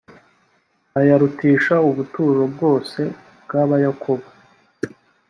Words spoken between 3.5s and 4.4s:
abayakobo.